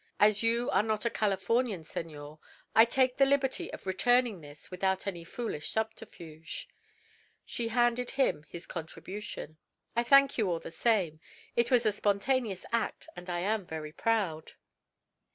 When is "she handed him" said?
7.45-8.43